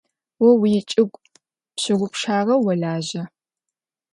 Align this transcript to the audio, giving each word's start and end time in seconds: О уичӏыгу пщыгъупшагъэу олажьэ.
О 0.45 0.47
уичӏыгу 0.61 1.19
пщыгъупшагъэу 1.75 2.67
олажьэ. 2.71 3.23